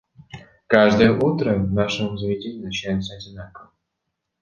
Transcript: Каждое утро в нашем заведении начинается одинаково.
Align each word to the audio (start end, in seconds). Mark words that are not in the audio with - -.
Каждое 0.65 1.11
утро 1.11 1.59
в 1.59 1.71
нашем 1.71 2.17
заведении 2.17 2.65
начинается 2.65 3.13
одинаково. 3.15 3.71